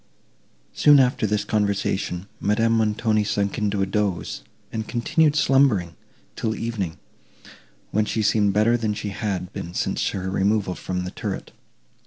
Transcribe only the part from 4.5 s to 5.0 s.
and